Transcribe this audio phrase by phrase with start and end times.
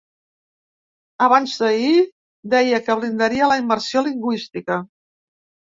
[1.25, 1.91] Abans d'ahir
[2.55, 4.83] deia que blindaria la immersió lingüística.